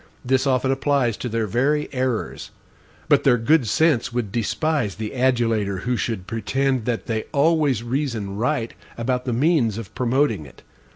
[0.25, 2.49] This often applies to their very errors.
[3.07, 8.35] But their good sense would despise the adulator who should pretend that they always REASON
[8.35, 10.63] RIGHT about the MEANS of promoting it.